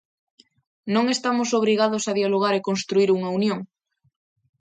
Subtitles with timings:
[0.93, 3.59] Non estamos obrigados a dialogar e construír unha unión?